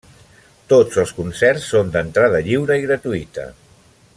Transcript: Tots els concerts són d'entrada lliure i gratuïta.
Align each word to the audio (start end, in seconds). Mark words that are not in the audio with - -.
Tots 0.71 0.97
els 1.03 1.11
concerts 1.17 1.67
són 1.73 1.93
d'entrada 1.97 2.43
lliure 2.47 2.79
i 2.81 2.87
gratuïta. 2.89 3.47